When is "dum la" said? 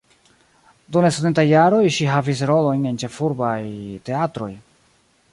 0.95-1.09